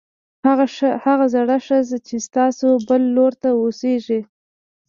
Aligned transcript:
هغه 1.07 1.25
زړه 1.35 1.57
ښځه 1.67 1.97
چې 2.07 2.15
ستاسو 2.27 2.67
بل 2.87 3.01
لور 3.15 3.33
ته 3.41 3.49
اوسېږي 3.61 4.21